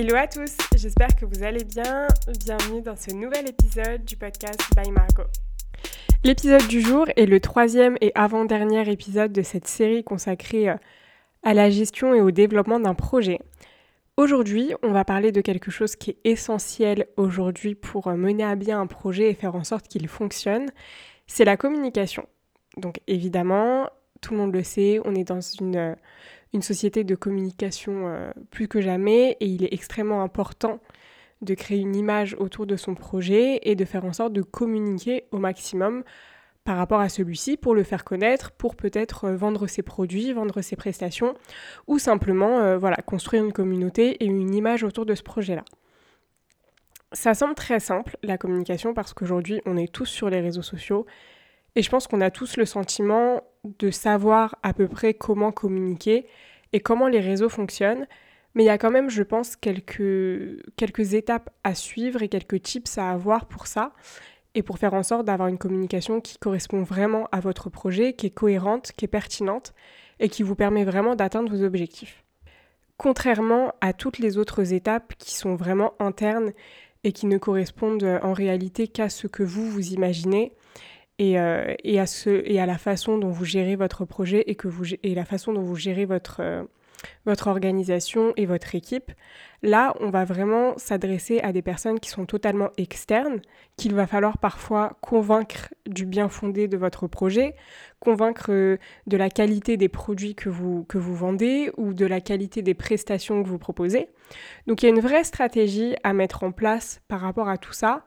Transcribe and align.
Hello 0.00 0.14
à 0.14 0.28
tous, 0.28 0.56
j'espère 0.76 1.16
que 1.16 1.26
vous 1.26 1.42
allez 1.42 1.64
bien. 1.64 2.06
Bienvenue 2.38 2.82
dans 2.82 2.94
ce 2.94 3.12
nouvel 3.12 3.48
épisode 3.48 4.04
du 4.04 4.16
podcast 4.16 4.60
By 4.76 4.92
Margot. 4.92 5.28
L'épisode 6.22 6.68
du 6.68 6.80
jour 6.80 7.06
est 7.16 7.26
le 7.26 7.40
troisième 7.40 7.96
et 8.00 8.12
avant-dernier 8.14 8.88
épisode 8.92 9.32
de 9.32 9.42
cette 9.42 9.66
série 9.66 10.04
consacrée 10.04 10.68
euh, 10.68 10.76
à 11.42 11.52
la 11.52 11.68
gestion 11.68 12.14
et 12.14 12.20
au 12.20 12.30
développement 12.30 12.78
d'un 12.78 12.94
projet. 12.94 13.40
Aujourd'hui, 14.16 14.72
on 14.84 14.92
va 14.92 15.04
parler 15.04 15.32
de 15.32 15.40
quelque 15.40 15.72
chose 15.72 15.96
qui 15.96 16.10
est 16.10 16.18
essentiel 16.22 17.08
aujourd'hui 17.16 17.74
pour 17.74 18.06
euh, 18.06 18.14
mener 18.14 18.44
à 18.44 18.54
bien 18.54 18.80
un 18.80 18.86
projet 18.86 19.28
et 19.28 19.34
faire 19.34 19.56
en 19.56 19.64
sorte 19.64 19.88
qu'il 19.88 20.06
fonctionne, 20.06 20.66
c'est 21.26 21.44
la 21.44 21.56
communication. 21.56 22.24
Donc 22.76 23.00
évidemment, 23.08 23.90
tout 24.20 24.34
le 24.34 24.38
monde 24.38 24.52
le 24.52 24.62
sait, 24.62 25.00
on 25.04 25.16
est 25.16 25.24
dans 25.24 25.40
une, 25.40 25.74
euh, 25.74 25.94
une 26.52 26.62
société 26.62 27.04
de 27.04 27.14
communication 27.14 28.08
euh, 28.08 28.30
plus 28.50 28.68
que 28.68 28.80
jamais 28.80 29.36
et 29.40 29.46
il 29.46 29.64
est 29.64 29.72
extrêmement 29.72 30.22
important 30.22 30.80
de 31.42 31.54
créer 31.54 31.78
une 31.78 31.94
image 31.94 32.34
autour 32.38 32.66
de 32.66 32.76
son 32.76 32.94
projet 32.94 33.60
et 33.62 33.76
de 33.76 33.84
faire 33.84 34.04
en 34.04 34.12
sorte 34.12 34.32
de 34.32 34.42
communiquer 34.42 35.24
au 35.30 35.38
maximum 35.38 36.02
par 36.64 36.76
rapport 36.76 37.00
à 37.00 37.08
celui-ci 37.08 37.56
pour 37.56 37.74
le 37.74 37.82
faire 37.82 38.04
connaître, 38.04 38.50
pour 38.52 38.76
peut-être 38.76 39.24
euh, 39.24 39.36
vendre 39.36 39.66
ses 39.66 39.82
produits, 39.82 40.32
vendre 40.32 40.60
ses 40.62 40.76
prestations 40.76 41.34
ou 41.86 41.98
simplement 41.98 42.76
voilà, 42.78 42.96
construire 42.96 43.44
une 43.44 43.52
communauté 43.52 44.22
et 44.22 44.26
une 44.26 44.54
image 44.54 44.84
autour 44.84 45.06
de 45.06 45.14
ce 45.14 45.22
projet-là. 45.22 45.64
Ça 47.12 47.32
semble 47.32 47.54
très 47.54 47.80
simple, 47.80 48.18
la 48.22 48.36
communication, 48.36 48.92
parce 48.92 49.14
qu'aujourd'hui, 49.14 49.62
on 49.64 49.78
est 49.78 49.90
tous 49.90 50.04
sur 50.04 50.28
les 50.28 50.40
réseaux 50.40 50.62
sociaux 50.62 51.06
et 51.74 51.82
je 51.82 51.90
pense 51.90 52.06
qu'on 52.06 52.20
a 52.20 52.30
tous 52.30 52.56
le 52.56 52.66
sentiment 52.66 53.42
de 53.64 53.90
savoir 53.90 54.56
à 54.62 54.72
peu 54.72 54.88
près 54.88 55.14
comment 55.14 55.52
communiquer 55.52 56.26
et 56.72 56.80
comment 56.80 57.08
les 57.08 57.20
réseaux 57.20 57.48
fonctionnent. 57.48 58.06
Mais 58.54 58.64
il 58.64 58.66
y 58.66 58.70
a 58.70 58.78
quand 58.78 58.90
même, 58.90 59.10
je 59.10 59.22
pense, 59.22 59.56
quelques, 59.56 60.62
quelques 60.76 61.14
étapes 61.14 61.50
à 61.64 61.74
suivre 61.74 62.22
et 62.22 62.28
quelques 62.28 62.62
tips 62.62 62.98
à 62.98 63.10
avoir 63.10 63.46
pour 63.46 63.66
ça 63.66 63.92
et 64.54 64.62
pour 64.62 64.78
faire 64.78 64.94
en 64.94 65.02
sorte 65.02 65.26
d'avoir 65.26 65.48
une 65.48 65.58
communication 65.58 66.20
qui 66.20 66.38
correspond 66.38 66.82
vraiment 66.82 67.28
à 67.30 67.40
votre 67.40 67.70
projet, 67.70 68.14
qui 68.14 68.26
est 68.26 68.30
cohérente, 68.30 68.92
qui 68.92 69.04
est 69.04 69.08
pertinente 69.08 69.74
et 70.18 70.28
qui 70.28 70.42
vous 70.42 70.54
permet 70.54 70.84
vraiment 70.84 71.14
d'atteindre 71.14 71.54
vos 71.54 71.62
objectifs. 71.62 72.24
Contrairement 72.96 73.72
à 73.80 73.92
toutes 73.92 74.18
les 74.18 74.38
autres 74.38 74.72
étapes 74.72 75.14
qui 75.18 75.36
sont 75.36 75.54
vraiment 75.54 75.94
internes 76.00 76.52
et 77.04 77.12
qui 77.12 77.26
ne 77.26 77.38
correspondent 77.38 78.18
en 78.22 78.32
réalité 78.32 78.88
qu'à 78.88 79.08
ce 79.08 79.28
que 79.28 79.44
vous 79.44 79.70
vous 79.70 79.92
imaginez, 79.92 80.52
euh, 81.20 81.74
et, 81.84 81.98
à 81.98 82.06
ce, 82.06 82.42
et 82.44 82.60
à 82.60 82.66
la 82.66 82.78
façon 82.78 83.18
dont 83.18 83.30
vous 83.30 83.44
gérez 83.44 83.76
votre 83.76 84.04
projet 84.04 84.44
et, 84.46 84.54
que 84.54 84.68
vous, 84.68 84.94
et 85.02 85.14
la 85.14 85.24
façon 85.24 85.52
dont 85.52 85.62
vous 85.62 85.76
gérez 85.76 86.04
votre, 86.04 86.40
euh, 86.40 86.62
votre 87.26 87.48
organisation 87.48 88.32
et 88.36 88.46
votre 88.46 88.74
équipe. 88.74 89.12
Là, 89.62 89.94
on 90.00 90.10
va 90.10 90.24
vraiment 90.24 90.78
s'adresser 90.78 91.40
à 91.40 91.52
des 91.52 91.62
personnes 91.62 91.98
qui 91.98 92.10
sont 92.10 92.26
totalement 92.26 92.70
externes, 92.76 93.40
qu'il 93.76 93.94
va 93.94 94.06
falloir 94.06 94.38
parfois 94.38 94.96
convaincre 95.00 95.74
du 95.86 96.06
bien 96.06 96.28
fondé 96.28 96.68
de 96.68 96.76
votre 96.76 97.08
projet, 97.08 97.56
convaincre 97.98 98.50
euh, 98.50 98.76
de 99.08 99.16
la 99.16 99.30
qualité 99.30 99.76
des 99.76 99.88
produits 99.88 100.36
que 100.36 100.48
vous, 100.48 100.84
que 100.84 100.98
vous 100.98 101.16
vendez 101.16 101.72
ou 101.76 101.94
de 101.94 102.06
la 102.06 102.20
qualité 102.20 102.62
des 102.62 102.74
prestations 102.74 103.42
que 103.42 103.48
vous 103.48 103.58
proposez. 103.58 104.08
Donc 104.66 104.82
il 104.82 104.86
y 104.86 104.88
a 104.88 104.94
une 104.94 105.00
vraie 105.00 105.24
stratégie 105.24 105.96
à 106.04 106.12
mettre 106.12 106.44
en 106.44 106.52
place 106.52 107.00
par 107.08 107.20
rapport 107.20 107.48
à 107.48 107.58
tout 107.58 107.72
ça. 107.72 108.04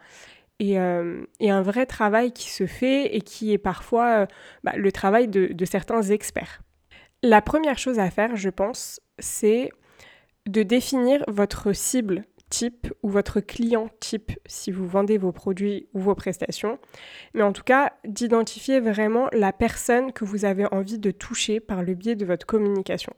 Euh, 0.62 1.26
et, 1.40 1.50
un 1.50 1.62
vrai 1.62 1.86
travail 1.86 2.32
qui 2.32 2.50
se 2.50 2.68
fait 2.68 3.16
et 3.16 3.22
qui 3.22 3.52
est 3.52 3.58
parfois 3.58 4.22
euh, 4.22 4.26
bah, 4.64 4.74
le 4.76 4.92
travail 4.92 5.28
de, 5.28 5.66
certains 5.66 6.02
experts. 6.04 6.62
La 7.24 7.42
première 7.42 7.78
chose 7.78 8.00
à 8.00 8.10
faire, 8.10 8.36
je 8.36 8.50
pense, 8.50 9.00
c'est 9.20 9.72
de 10.48 10.64
définir 10.64 11.24
votre 11.28 11.74
cible 11.74 12.24
type 12.50 12.94
ou 13.02 13.10
votre 13.10 13.40
client 13.40 13.90
type 14.00 14.34
si 14.46 14.72
vous 14.72 14.86
vendez 14.86 15.18
vos 15.18 15.32
produits 15.32 15.88
ou 15.94 16.00
vos 16.00 16.16
prestations, 16.16 16.80
mais 17.34 17.44
en 17.44 17.54
tout 17.54 17.64
cas 17.64 17.94
d'identifier 18.06 18.82
vraiment 18.82 19.30
la 19.32 19.54
personne 19.54 20.12
que 20.12 20.26
vous 20.26 20.44
avez 20.44 20.66
envie 20.74 21.00
de 21.00 21.12
toucher 21.12 21.60
par 21.60 21.82
le 21.82 21.94
biais 21.94 22.16
de 22.16 22.26
votre 22.26 22.46
communication. 22.46 23.14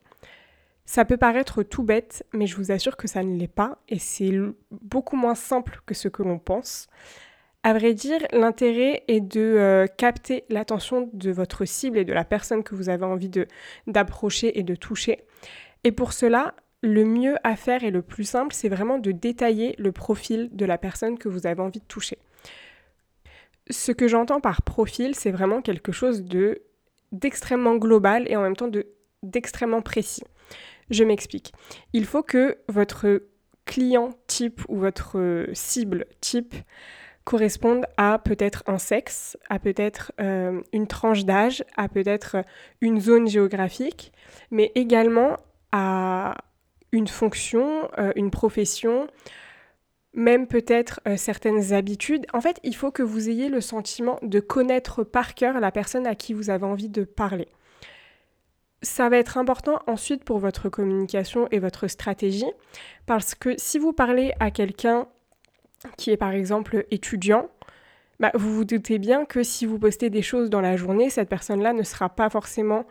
Ça 0.86 1.06
peut 1.06 1.18
paraître 1.18 1.64
tout 1.64 1.82
bête, 1.82 2.26
mais 2.34 2.46
je 2.46 2.56
vous 2.58 2.72
assure 2.72 2.98
que 2.98 3.08
ça 3.08 3.24
ne 3.24 3.38
l'est 3.38 3.48
pas 3.48 3.80
et 3.88 4.00
c'est 4.00 4.34
beaucoup 4.70 5.16
moins 5.16 5.36
simple 5.36 5.82
que 5.86 5.94
ce 5.96 6.10
que 6.10 6.22
l'on 6.24 6.40
pense. 6.40 6.88
À 7.66 7.74
vrai 7.74 7.94
dire, 7.94 8.20
l'intérêt 8.34 9.04
est 9.08 9.22
de 9.22 9.40
euh, 9.40 9.88
capter 9.88 10.44
l'attention 10.50 11.10
de 11.14 11.32
votre 11.32 11.64
cible 11.64 11.98
et 11.98 12.04
de 12.04 12.12
la 12.12 12.26
personne 12.26 12.62
que 12.62 12.76
vous 12.76 12.90
avez 12.90 13.06
envie 13.06 13.32
d'approcher 13.88 14.60
et 14.60 14.64
de 14.64 14.76
toucher. 14.76 15.24
Et 15.86 15.94
pour 15.94 16.12
cela, 16.12 16.56
le 16.82 17.06
mieux 17.06 17.36
à 17.46 17.56
faire 17.56 17.86
et 17.86 17.92
le 17.92 18.02
plus 18.02 18.26
simple, 18.26 18.54
c'est 18.54 18.68
vraiment 18.68 19.00
de 19.00 19.14
détailler 19.14 19.76
le 19.80 19.94
profil 19.94 20.50
de 20.52 20.66
la 20.66 20.78
personne 20.78 21.18
que 21.18 21.30
vous 21.30 21.48
avez 21.48 21.62
envie 21.62 21.80
de 21.80 21.86
toucher. 21.86 22.18
Ce 23.70 23.94
que 23.94 24.10
j'entends 24.10 24.42
par 24.42 24.62
profil, 24.62 25.16
c'est 25.16 25.32
vraiment 25.32 25.62
quelque 25.62 25.94
chose 25.94 26.24
de 26.24 26.62
d'extrêmement 27.14 27.76
global 27.76 28.26
et 28.28 28.36
en 28.36 28.42
même 28.42 28.56
temps 28.56 28.72
d'extrêmement 29.22 29.82
précis. 29.82 30.24
Je 30.90 31.04
m'explique. 31.04 31.54
Il 31.94 32.06
faut 32.06 32.24
que 32.24 32.58
votre 32.68 33.22
client 33.66 34.10
type 34.28 34.62
ou 34.68 34.78
votre 34.78 35.46
cible 35.54 36.06
type 36.20 36.56
correspondent 37.24 37.86
à 37.98 38.20
peut-être 38.20 38.64
un 38.68 38.78
sexe, 38.78 39.38
à 39.50 39.60
peut-être 39.60 40.12
euh, 40.20 40.62
une 40.74 40.88
tranche 40.88 41.26
d'âge, 41.26 41.64
à 41.78 41.88
peut-être 41.88 42.38
une 42.82 43.00
zone 43.00 43.28
géographique, 43.28 44.12
mais 44.52 44.72
également 44.76 45.38
à 45.72 46.36
une 46.92 47.08
fonction, 47.08 47.90
euh, 47.98 48.12
une 48.16 48.30
profession, 48.30 49.08
même 50.14 50.48
peut-être 50.48 51.02
euh, 51.08 51.18
certaines 51.18 51.74
habitudes. 51.74 52.26
En 52.34 52.42
fait, 52.42 52.60
il 52.64 52.76
faut 52.76 52.92
que 52.92 53.04
vous 53.04 53.30
ayez 53.30 53.50
le 53.50 53.62
sentiment 53.62 54.20
de 54.22 54.40
connaître 54.40 55.04
par 55.04 55.34
cœur 55.34 55.60
la 55.60 55.72
personne 55.72 56.06
à 56.06 56.16
qui 56.16 56.34
vous 56.34 56.50
avez 56.50 56.66
envie 56.66 56.90
de 56.90 57.04
parler. 57.04 57.48
Ça 58.82 59.08
va 59.08 59.18
être 59.18 59.38
important 59.38 59.80
ensuite 59.88 60.26
pour 60.26 60.40
votre 60.40 60.68
communication 60.68 61.48
et 61.52 61.60
votre 61.60 61.88
stratégie, 61.88 62.52
parce 63.06 63.34
que 63.34 63.56
si 63.58 63.80
vous 63.80 63.94
parlez 63.94 64.34
à 64.40 64.52
quelqu'un 64.52 65.08
qui 65.98 66.12
est 66.12 66.18
par 66.18 66.32
exemple 66.32 66.86
étudiant, 66.92 67.50
bah, 68.20 68.32
vous 68.36 68.54
vous 68.54 68.66
doutez 68.66 69.00
bien 69.00 69.26
que 69.26 69.44
si 69.44 69.66
vous 69.66 69.80
postez 69.80 70.10
des 70.10 70.22
choses 70.22 70.50
dans 70.50 70.62
la 70.62 70.78
journée, 70.78 71.10
cette 71.10 71.30
personne-là 71.30 71.74
ne 71.74 71.84
sera 71.84 72.10
pas 72.10 72.30
forcément 72.30 72.86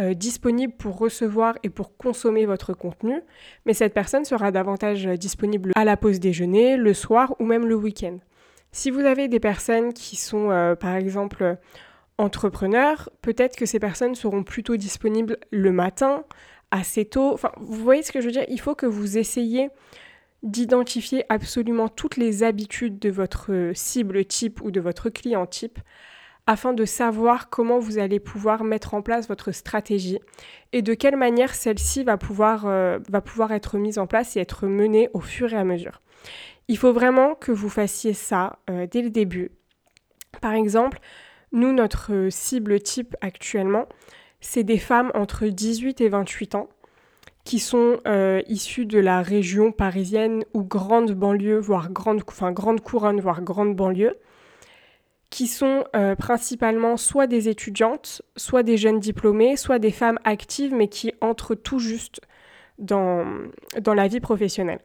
euh, 0.00 0.14
disponible 0.14 0.72
pour 0.72 0.98
recevoir 0.98 1.58
et 1.62 1.68
pour 1.68 1.96
consommer 1.96 2.46
votre 2.46 2.72
contenu, 2.72 3.20
mais 3.66 3.74
cette 3.74 3.94
personne 3.94 4.24
sera 4.24 4.50
davantage 4.50 5.04
disponible 5.04 5.72
à 5.76 5.84
la 5.84 5.96
pause 5.96 6.18
déjeuner, 6.18 6.76
le 6.76 6.94
soir 6.94 7.34
ou 7.38 7.44
même 7.44 7.66
le 7.66 7.74
week-end. 7.74 8.18
Si 8.72 8.90
vous 8.90 9.00
avez 9.00 9.28
des 9.28 9.40
personnes 9.40 9.92
qui 9.92 10.16
sont 10.16 10.50
euh, 10.50 10.74
par 10.74 10.96
exemple 10.96 11.58
entrepreneurs, 12.16 13.10
peut-être 13.20 13.56
que 13.56 13.66
ces 13.66 13.78
personnes 13.78 14.14
seront 14.14 14.44
plutôt 14.44 14.76
disponibles 14.76 15.36
le 15.50 15.72
matin, 15.72 16.24
assez 16.70 17.04
tôt. 17.04 17.32
Enfin, 17.32 17.52
vous 17.58 17.82
voyez 17.82 18.02
ce 18.02 18.12
que 18.12 18.20
je 18.20 18.26
veux 18.26 18.32
dire? 18.32 18.46
Il 18.48 18.60
faut 18.60 18.74
que 18.74 18.86
vous 18.86 19.18
essayiez 19.18 19.68
d'identifier 20.42 21.24
absolument 21.28 21.88
toutes 21.88 22.16
les 22.16 22.42
habitudes 22.42 22.98
de 22.98 23.10
votre 23.10 23.70
cible 23.74 24.24
type 24.24 24.60
ou 24.62 24.70
de 24.70 24.80
votre 24.80 25.08
client 25.08 25.46
type 25.46 25.78
afin 26.46 26.72
de 26.72 26.84
savoir 26.84 27.50
comment 27.50 27.78
vous 27.78 27.98
allez 27.98 28.18
pouvoir 28.18 28.64
mettre 28.64 28.94
en 28.94 29.02
place 29.02 29.28
votre 29.28 29.52
stratégie 29.52 30.18
et 30.72 30.82
de 30.82 30.94
quelle 30.94 31.16
manière 31.16 31.54
celle-ci 31.54 32.02
va, 32.02 32.16
pouvoir, 32.16 32.66
euh, 32.66 32.98
être 33.50 33.78
mise 33.78 33.98
en 33.98 34.06
place 34.06 34.36
et 34.36 34.40
être 34.40 34.66
menée 34.66 35.08
au 35.12 35.20
fur 35.20 35.52
et 35.52 35.56
à 35.56 35.64
mesure. 35.64 36.00
Il 36.68 36.78
faut 36.78 36.92
vraiment 36.92 37.34
que 37.34 37.52
vous 37.52 37.68
fassiez 37.68 38.12
ça 38.12 38.58
euh, 38.70 38.86
dès 38.90 39.02
le 39.02 39.10
début. 39.10 39.52
Par 40.40 40.52
exemple, 40.52 40.98
nous, 41.52 41.72
notre 41.72 42.28
cible 42.30 42.80
type 42.80 43.14
actuellement, 43.20 43.86
c'est 44.40 44.64
des 44.64 44.78
femmes 44.78 45.12
entre 45.14 45.46
18 45.46 46.00
et 46.00 46.08
28 46.08 46.54
ans 46.56 46.68
qui 47.44 47.58
sont 47.58 47.98
euh, 48.06 48.40
issus 48.46 48.86
de 48.86 48.98
la 48.98 49.22
région 49.22 49.72
parisienne 49.72 50.44
ou 50.54 50.62
grande 50.62 51.12
banlieue, 51.12 51.58
voire 51.58 51.90
grande, 51.90 52.22
enfin, 52.28 52.52
grande 52.52 52.80
couronne, 52.80 53.20
voire 53.20 53.42
grande 53.42 53.74
banlieue, 53.74 54.16
qui 55.30 55.46
sont 55.46 55.84
euh, 55.96 56.14
principalement 56.14 56.96
soit 56.96 57.26
des 57.26 57.48
étudiantes, 57.48 58.22
soit 58.36 58.62
des 58.62 58.76
jeunes 58.76 59.00
diplômés, 59.00 59.56
soit 59.56 59.78
des 59.78 59.90
femmes 59.90 60.18
actives, 60.24 60.74
mais 60.74 60.88
qui 60.88 61.12
entrent 61.20 61.54
tout 61.54 61.78
juste 61.78 62.20
dans, 62.78 63.24
dans 63.80 63.94
la 63.94 64.08
vie 64.08 64.20
professionnelle. 64.20 64.80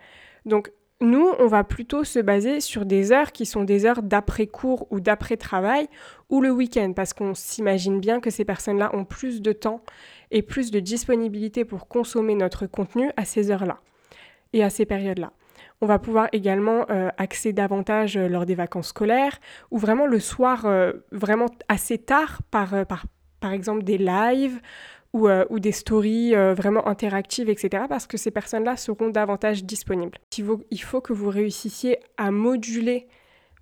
Donc 0.46 0.72
nous, 1.00 1.30
on 1.38 1.46
va 1.46 1.64
plutôt 1.64 2.04
se 2.04 2.18
baser 2.18 2.60
sur 2.60 2.86
des 2.86 3.12
heures 3.12 3.32
qui 3.32 3.46
sont 3.46 3.64
des 3.64 3.86
heures 3.86 4.02
d'après-cours 4.02 4.88
ou 4.90 5.00
d'après-travail 5.00 5.88
ou 6.30 6.42
le 6.42 6.50
week-end, 6.50 6.94
parce 6.96 7.14
qu'on 7.14 7.36
s'imagine 7.36 8.00
bien 8.00 8.20
que 8.20 8.32
ces 8.32 8.46
personnes-là 8.46 8.96
ont 8.96 9.06
plus 9.06 9.42
de 9.42 9.52
temps 9.52 9.84
et 10.32 10.42
plus 10.42 10.72
de 10.72 10.80
disponibilité 10.80 11.66
pour 11.66 11.88
consommer 11.88 12.36
notre 12.36 12.68
contenu 12.68 13.12
à 13.18 13.26
ces 13.26 13.52
heures-là 13.52 13.80
et 14.54 14.64
à 14.64 14.70
ces 14.70 14.86
périodes-là. 14.86 15.32
On 15.82 15.86
va 15.86 16.00
pouvoir 16.00 16.28
également 16.32 16.86
euh, 16.90 17.10
accéder 17.18 17.54
davantage 17.54 18.18
euh, 18.18 18.28
lors 18.28 18.46
des 18.46 18.56
vacances 18.56 18.88
scolaires 18.88 19.40
ou 19.70 19.78
vraiment 19.78 20.08
le 20.08 20.20
soir, 20.20 20.66
euh, 20.66 20.94
vraiment 21.12 21.48
assez 21.68 22.00
tard 22.00 22.42
par, 22.50 22.86
par, 22.88 23.06
par 23.40 23.52
exemple 23.52 23.84
des 23.84 23.98
lives 23.98 24.60
ou, 25.14 25.28
euh, 25.28 25.46
des 25.52 25.72
stories 25.72 26.36
euh, 26.36 26.54
vraiment 26.54 26.88
interactives, 26.88 27.50
etc. 27.50 27.86
Parce 27.90 28.08
que 28.08 28.18
ces 28.18 28.32
personnes-là 28.32 28.78
seront 28.78 29.10
davantage 29.10 29.64
disponibles. 29.64 30.18
Il 30.72 30.82
faut 30.82 31.02
que 31.02 31.14
vous 31.14 31.30
réussissiez 31.30 32.00
à 32.18 32.32
moduler 32.32 33.08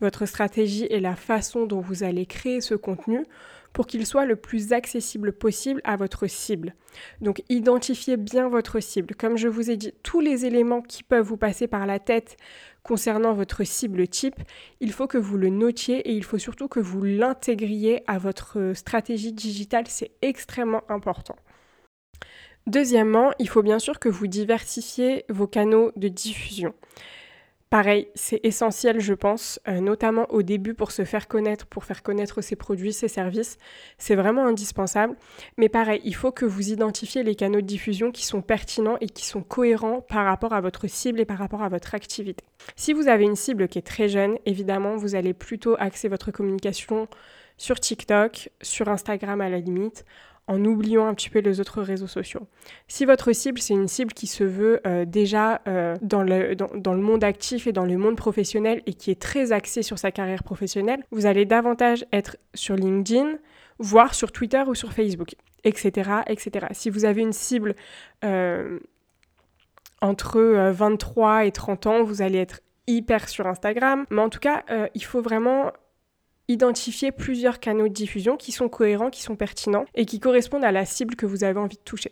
votre 0.01 0.25
stratégie 0.25 0.85
et 0.89 0.99
la 0.99 1.15
façon 1.15 1.65
dont 1.65 1.79
vous 1.79 2.03
allez 2.03 2.25
créer 2.25 2.61
ce 2.61 2.75
contenu 2.75 3.23
pour 3.75 3.87
qu'il 3.87 4.05
soit 4.05 4.25
le 4.25 4.37
plus 4.37 4.71
accessible 4.71 5.33
possible 5.33 5.81
à 5.83 5.97
votre 5.97 6.27
cible. 6.27 6.73
Donc 7.19 7.43
identifiez 7.49 8.15
bien 8.15 8.47
votre 8.47 8.79
cible. 8.79 9.15
Comme 9.15 9.35
je 9.35 9.49
vous 9.49 9.69
ai 9.69 9.75
dit, 9.75 9.91
tous 10.01 10.21
les 10.21 10.45
éléments 10.45 10.81
qui 10.81 11.03
peuvent 11.03 11.25
vous 11.25 11.35
passer 11.35 11.67
par 11.67 11.85
la 11.85 11.99
tête 11.99 12.37
concernant 12.83 13.33
votre 13.33 13.65
cible 13.65 14.07
type, 14.07 14.39
il 14.79 14.93
faut 14.93 15.07
que 15.07 15.17
vous 15.17 15.37
le 15.37 15.49
notiez 15.49 15.97
et 16.09 16.13
il 16.13 16.23
faut 16.23 16.37
surtout 16.37 16.69
que 16.69 16.79
vous 16.79 17.03
l'intégriez 17.03 18.01
à 18.07 18.17
votre 18.17 18.71
stratégie 18.73 19.33
digitale. 19.33 19.87
C'est 19.89 20.11
extrêmement 20.21 20.83
important. 20.87 21.35
Deuxièmement, 22.67 23.31
il 23.39 23.49
faut 23.49 23.61
bien 23.61 23.79
sûr 23.79 23.99
que 23.99 24.07
vous 24.07 24.27
diversifiez 24.27 25.25
vos 25.27 25.47
canaux 25.47 25.91
de 25.97 26.07
diffusion. 26.07 26.73
Pareil, 27.71 28.07
c'est 28.13 28.39
essentiel, 28.43 28.99
je 28.99 29.13
pense, 29.13 29.59
euh, 29.67 29.79
notamment 29.79 30.27
au 30.29 30.43
début 30.43 30.75
pour 30.75 30.91
se 30.91 31.03
faire 31.03 31.27
connaître, 31.27 31.65
pour 31.65 31.83
faire 31.83 32.03
connaître 32.03 32.41
ses 32.41 32.55
produits, 32.55 32.93
ses 32.93 33.07
services. 33.07 33.57
C'est 33.97 34.15
vraiment 34.15 34.45
indispensable. 34.45 35.15
Mais 35.57 35.67
pareil, 35.67 35.99
il 36.05 36.15
faut 36.15 36.31
que 36.31 36.45
vous 36.45 36.69
identifiez 36.69 37.23
les 37.23 37.35
canaux 37.35 37.61
de 37.61 37.65
diffusion 37.65 38.11
qui 38.11 38.25
sont 38.25 38.41
pertinents 38.41 38.97
et 39.01 39.09
qui 39.09 39.25
sont 39.25 39.41
cohérents 39.41 40.01
par 40.01 40.25
rapport 40.25 40.53
à 40.53 40.61
votre 40.61 40.87
cible 40.87 41.19
et 41.19 41.25
par 41.25 41.39
rapport 41.39 41.63
à 41.63 41.69
votre 41.69 41.95
activité. 41.95 42.45
Si 42.75 42.93
vous 42.93 43.07
avez 43.07 43.25
une 43.25 43.35
cible 43.35 43.67
qui 43.67 43.79
est 43.79 43.87
très 43.87 44.09
jeune, 44.09 44.37
évidemment, 44.45 44.95
vous 44.95 45.15
allez 45.15 45.33
plutôt 45.33 45.75
axer 45.79 46.07
votre 46.07 46.31
communication 46.31 47.07
sur 47.57 47.79
TikTok, 47.79 48.49
sur 48.61 48.89
Instagram 48.89 49.41
à 49.41 49.49
la 49.49 49.59
limite, 49.59 50.05
en 50.47 50.63
oubliant 50.63 51.07
un 51.07 51.13
petit 51.13 51.29
peu 51.29 51.39
les 51.39 51.59
autres 51.59 51.81
réseaux 51.81 52.07
sociaux. 52.07 52.47
Si 52.87 53.05
votre 53.05 53.31
cible, 53.33 53.59
c'est 53.59 53.73
une 53.73 53.87
cible 53.87 54.13
qui 54.13 54.27
se 54.27 54.43
veut 54.43 54.79
euh, 54.85 55.05
déjà 55.05 55.61
euh, 55.67 55.95
dans, 56.01 56.21
le, 56.21 56.55
dans, 56.55 56.93
le 56.93 57.01
monde 57.01 57.23
actif 57.23 57.65
et 57.67 57.71
dans 57.71 57.85
le 57.85 57.97
monde 57.97 58.15
professionnel 58.15 58.81
et 58.85 58.93
qui 58.93 59.09
est 59.09 59.19
très 59.19 59.51
axée 59.51 59.81
sur 59.81 59.97
sa 59.97 60.11
carrière 60.11 60.43
professionnelle, 60.43 61.03
vous 61.11 61.25
allez 61.25 61.45
davantage 61.45 62.05
être 62.13 62.37
sur 62.53 62.75
LinkedIn, 62.75 63.37
voire 63.79 64.13
sur 64.13 64.31
Twitter 64.31 64.63
ou 64.67 64.75
sur 64.75 64.93
Facebook, 64.93 65.35
etc. 65.63 66.11
etc. 66.27 66.67
Si 66.71 66.91
vous 66.91 67.05
avez 67.05 67.21
une 67.21 67.33
cible 67.33 67.75
euh, 68.23 68.79
entre 70.01 70.69
23 70.71 71.45
et 71.45 71.51
30 71.51 71.87
ans, 71.87 72.03
vous 72.03 72.21
allez 72.21 72.37
être 72.37 72.61
hyper 72.85 73.27
sur 73.29 73.47
Instagram. 73.47 74.05
Mais 74.11 74.21
en 74.21 74.29
tout 74.29 74.39
cas, 74.39 74.63
il 74.93 75.03
faut 75.03 75.21
vraiment 75.21 75.71
identifier 76.47 77.11
plusieurs 77.11 77.59
canaux 77.59 77.87
de 77.87 77.93
diffusion 77.93 78.37
qui 78.37 78.51
sont 78.51 78.69
cohérents, 78.69 79.09
qui 79.09 79.21
sont 79.21 79.35
pertinents 79.35 79.85
et 79.95 80.05
qui 80.05 80.19
correspondent 80.19 80.63
à 80.63 80.71
la 80.71 80.85
cible 80.85 81.15
que 81.15 81.25
vous 81.25 81.43
avez 81.43 81.59
envie 81.59 81.77
de 81.77 81.81
toucher. 81.81 82.11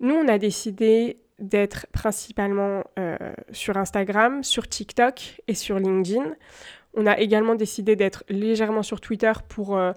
Nous, 0.00 0.14
on 0.14 0.28
a 0.28 0.38
décidé 0.38 1.18
d'être 1.40 1.86
principalement 1.92 2.84
euh, 2.98 3.16
sur 3.52 3.76
Instagram, 3.76 4.44
sur 4.44 4.68
TikTok 4.68 5.40
et 5.48 5.54
sur 5.54 5.78
LinkedIn. 5.78 6.34
On 6.94 7.06
a 7.06 7.18
également 7.18 7.54
décidé 7.54 7.96
d'être 7.96 8.24
légèrement 8.28 8.82
sur 8.82 9.00
Twitter 9.00 9.32
pour 9.48 9.76
euh, 9.76 9.92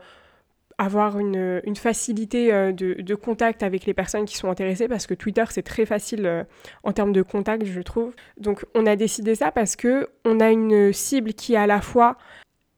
avoir 0.77 1.19
une, 1.19 1.61
facilité 1.75 2.53
euh, 2.53 2.71
de, 2.71 3.15
contact 3.15 3.61
avec 3.61 3.85
les 3.85 3.93
personnes 3.93 4.25
qui 4.25 4.37
sont 4.37 4.49
intéressées 4.49 4.87
parce 4.87 5.05
que 5.05 5.13
Twitter 5.13 5.43
c'est 5.49 5.63
très 5.63 5.85
facile 5.85 6.45
en 6.83 6.91
termes 6.91 7.13
de 7.13 7.21
contact 7.21 7.65
je 7.65 7.81
trouve. 7.81 8.13
Donc 8.37 8.65
on 8.73 8.85
a 8.85 8.95
décidé 8.95 9.35
ça 9.35 9.51
parce 9.51 9.75
que 9.75 10.09
on 10.25 10.39
a 10.39 10.49
une 10.49 10.93
cible 10.93 11.33
qui 11.33 11.53
est 11.53 11.57
à 11.57 11.67
la 11.67 11.81
fois 11.81 12.17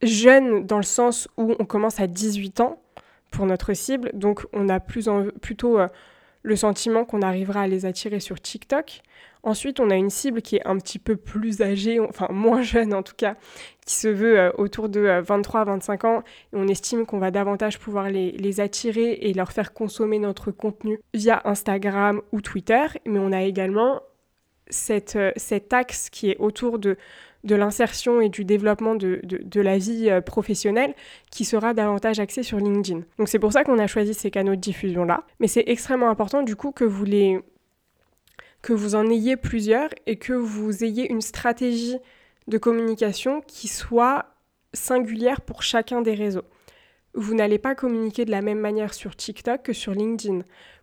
jeune 0.02 0.66
dans 0.66 0.78
le 0.78 0.84
sens 0.84 1.28
où 1.38 1.56
on 1.60 1.66
commence 1.66 2.00
à 2.00 2.08
18 2.08 2.60
ans 2.62 2.82
pour 3.32 3.46
notre 3.46 3.74
cible, 3.74 4.12
donc 4.14 4.46
on 4.54 4.70
a 4.70 4.80
plus 4.80 5.10
plutôt 5.42 5.80
euh, 5.80 5.88
le 6.44 6.56
sentiment 6.56 7.06
qu'on 7.06 7.22
arrivera 7.22 7.62
à 7.62 7.68
les 7.68 7.86
attirer 7.86 8.20
sur 8.20 8.40
TikTok. 8.40 9.02
Ensuite, 9.44 9.80
on 9.80 9.92
a 9.92 9.96
une 9.96 10.10
cible 10.10 10.42
qui 10.42 10.56
est 10.56 10.66
un 10.66 10.78
petit 10.78 11.00
peu 11.00 11.16
plus 11.16 11.62
âgée, 11.62 12.00
enfin 12.00 12.28
moins 12.32 12.62
jeune 12.64 12.94
en 12.94 13.04
tout 13.04 13.16
cas, 13.16 13.36
qui 13.86 13.96
se 13.96 14.08
veut 14.08 14.40
euh, 14.40 14.52
autour 14.58 14.90
de 14.90 15.02
23-25 15.22 16.06
euh, 16.06 16.10
ans. 16.10 16.24
Et 16.54 16.56
on 16.56 16.68
estime 16.68 17.06
qu'on 17.06 17.20
va 17.20 17.32
davantage 17.32 17.80
pouvoir 17.80 18.10
les, 18.10 18.60
attirer 18.60 19.14
et 19.14 19.34
leur 19.34 19.52
faire 19.52 19.74
consommer 19.74 20.20
notre 20.20 20.52
contenu 20.52 21.00
via 21.14 21.42
Instagram 21.46 22.22
ou 22.32 22.42
Twitter. 22.42 22.86
Mais 23.06 23.20
on 23.20 23.32
a 23.32 23.44
également 23.44 24.02
cette, 24.70 25.18
cet 25.36 25.74
axe 25.74 26.10
qui 26.10 26.32
est 26.32 26.38
autour 26.38 26.80
de 26.80 26.98
de 27.46 27.56
l'insertion 27.56 28.20
et 28.20 28.30
du 28.30 28.44
développement 28.44 28.96
de, 28.96 29.22
la 29.62 29.78
vie 29.78 30.10
euh, 30.10 30.20
professionnelle 30.20 30.94
qui 31.32 31.46
sera 31.46 31.74
davantage 31.74 32.20
axé 32.20 32.44
sur 32.44 32.58
LinkedIn. 32.58 33.02
Donc 33.18 33.30
c'est 33.30 33.40
pour 33.40 33.54
ça 33.54 33.64
qu'on 33.64 33.80
a 33.80 33.88
choisi 33.88 34.14
ces 34.14 34.32
canaux 34.32 34.56
de 34.56 34.62
diffusion-là. 34.62 35.24
Mais 35.40 35.48
c'est 35.48 35.64
extrêmement 35.68 36.10
important 36.10 36.42
du 36.42 36.56
coup 36.56 36.72
que 36.72 36.84
vous, 36.84 37.06
les, 37.06 37.40
que 38.62 38.74
vous 38.74 38.96
en 38.96 39.08
ayez 39.10 39.38
plusieurs 39.38 39.90
et 40.08 40.18
que 40.18 40.34
vous 40.34 40.84
ayez 40.84 41.10
une 41.10 41.22
stratégie 41.22 41.98
de 42.48 42.58
communication 42.58 43.42
qui 43.42 43.68
soit 43.68 44.26
singulière 44.74 45.42
pour 45.42 45.64
chacun 45.64 46.02
des 46.02 46.16
réseaux. 46.16 46.46
Vous 47.14 47.34
n'allez 47.34 47.60
pas 47.60 47.76
communiquer 47.76 48.26
de 48.26 48.32
la 48.32 48.42
même 48.42 48.60
manière 48.60 48.94
sur 48.94 49.16
TikTok 49.16 49.64
que 49.64 49.74
sur 49.74 49.94
LinkedIn. 49.94 50.42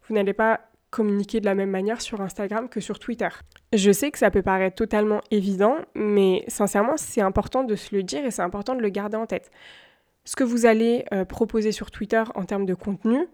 Vous 0.08 0.15
n'allez 0.15 0.32
pas 0.32 0.72
communiquer 0.93 1.41
de 1.41 1.47
la 1.47 1.55
même 1.55 1.71
manière 1.71 2.00
sur 2.00 2.21
Instagram 2.21 2.69
que 2.69 2.79
sur 2.79 2.99
Twitter. 2.99 3.31
Je 3.73 3.91
sais 3.91 4.11
que 4.11 4.19
ça 4.19 4.31
peut 4.31 4.43
paraître 4.43 4.77
totalement 4.77 5.23
évident, 5.31 5.79
mais 5.94 6.44
sincèrement, 6.49 6.97
c'est 6.97 7.23
important 7.23 7.65
de 7.65 7.75
se 7.75 7.97
le 7.97 8.03
dire 8.03 8.25
et 8.25 8.31
c'est 8.31 8.43
important 8.43 8.75
de 8.75 8.83
le 8.83 8.91
garder 8.91 9.17
en 9.17 9.27
tête. 9.27 9.50
Ce 10.25 10.37
que 10.37 10.44
vous 10.44 10.67
allez 10.67 11.05
euh, 11.12 11.25
proposer 11.25 11.73
sur 11.73 11.91
Twitter 11.91 12.23
en 12.35 12.44
termes 12.44 12.67
de 12.67 12.75
contenu, 12.75 13.27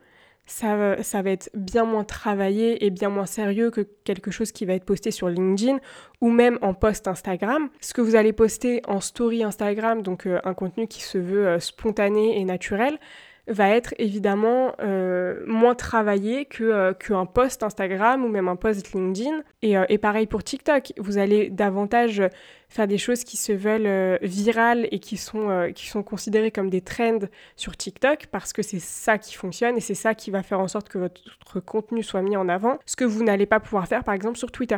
ça, 0.46 1.02
ça, 1.02 1.20
va 1.20 1.30
être 1.30 1.50
bien 1.52 1.84
moins 1.84 2.04
travaillé 2.04 2.86
et 2.86 2.90
bien 2.90 3.10
moins 3.10 3.26
sérieux 3.26 3.70
que 3.70 3.82
quelque 4.04 4.30
chose 4.30 4.52
qui 4.52 4.64
va 4.64 4.72
être 4.72 4.86
posté 4.86 5.10
sur 5.10 5.28
LinkedIn 5.28 5.78
ou 6.22 6.30
même 6.30 6.58
en 6.62 6.72
post 6.72 7.06
Instagram. 7.06 7.68
Ce 7.80 7.92
que 7.92 8.00
vous 8.00 8.14
allez 8.14 8.32
poster 8.32 8.80
en 8.86 9.00
story 9.00 9.42
Instagram, 9.42 10.02
donc 10.02 10.26
euh, 10.26 10.40
un 10.44 10.54
contenu 10.54 10.86
qui 10.86 11.02
se 11.02 11.18
veut 11.18 11.46
euh, 11.46 11.60
spontané 11.60 12.40
et 12.40 12.44
naturel, 12.44 12.98
va 13.48 13.70
être 13.70 13.94
évidemment 13.98 14.74
euh, 14.80 15.42
moins 15.46 15.74
travaillé 15.74 16.44
que 16.44 16.64
euh, 16.64 16.92
qu'un 16.92 17.26
post 17.26 17.62
Instagram 17.62 18.24
ou 18.24 18.28
même 18.28 18.48
un 18.48 18.56
post 18.56 18.92
LinkedIn. 18.92 19.42
Et, 19.62 19.76
euh, 19.76 19.84
et, 19.88 19.98
pareil 19.98 20.26
pour 20.26 20.44
TikTok, 20.44 20.92
vous 20.98 21.18
allez 21.18 21.50
davantage 21.50 22.22
faire 22.68 22.86
des 22.86 22.98
choses 22.98 23.24
qui 23.24 23.36
se 23.36 23.52
veulent 23.52 24.18
virales 24.22 24.86
et 24.90 24.98
qui 24.98 25.16
sont, 25.16 25.72
qui 25.74 25.86
sont 25.88 26.02
considérées 26.02 26.50
comme 26.50 26.68
des 26.68 26.82
trends 26.82 27.20
sur 27.56 27.76
TikTok 27.76 28.26
parce 28.30 28.52
que 28.52 28.62
c'est 28.62 28.80
ça 28.80 29.16
qui 29.16 29.34
fonctionne 29.34 29.76
et 29.78 29.80
c'est 29.80 29.94
ça 29.94 30.14
qui 30.14 30.30
va 30.30 30.42
faire 30.42 30.60
en 30.60 30.68
sorte 30.68 30.90
que 30.90 30.98
votre 30.98 31.60
contenu 31.60 32.02
soit 32.02 32.20
mis 32.20 32.36
en 32.36 32.48
avant, 32.48 32.78
ce 32.84 32.96
que 32.96 33.04
vous 33.04 33.24
n'allez 33.24 33.46
pas 33.46 33.60
pouvoir 33.60 33.88
faire 33.88 34.04
par 34.04 34.14
exemple 34.14 34.36
sur 34.36 34.52
Twitter. 34.52 34.76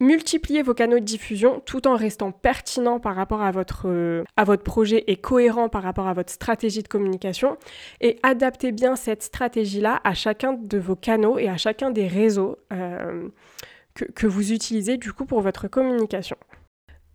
Multipliez 0.00 0.62
vos 0.62 0.74
canaux 0.74 1.00
de 1.00 1.04
diffusion 1.04 1.60
tout 1.66 1.88
en 1.88 1.96
restant 1.96 2.30
pertinent 2.30 3.00
par 3.00 3.16
rapport 3.16 3.42
à 3.42 3.50
votre, 3.50 3.88
euh, 3.88 4.22
à 4.36 4.44
votre 4.44 4.62
projet 4.62 5.02
et 5.08 5.16
cohérent 5.16 5.68
par 5.68 5.82
rapport 5.82 6.06
à 6.06 6.14
votre 6.14 6.32
stratégie 6.32 6.84
de 6.84 6.88
communication 6.88 7.56
et 8.00 8.16
adaptez 8.22 8.70
bien 8.70 8.94
cette 8.94 9.24
stratégie-là 9.24 10.00
à 10.04 10.14
chacun 10.14 10.52
de 10.52 10.78
vos 10.78 10.94
canaux 10.94 11.36
et 11.36 11.48
à 11.48 11.56
chacun 11.56 11.90
des 11.90 12.06
réseaux 12.06 12.58
euh, 12.72 13.28
que, 14.14 14.28
vous 14.28 14.52
utilisez 14.52 14.98
du 14.98 15.12
coup 15.12 15.24
pour 15.24 15.40
votre 15.40 15.66
communication. 15.66 16.36